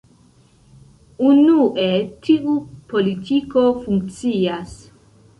Unue, 1.31 1.89
tiu 2.27 2.55
politiko 2.93 3.65
funkcias. 3.83 4.73